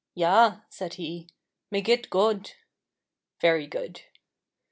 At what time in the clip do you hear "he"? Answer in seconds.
0.95-1.27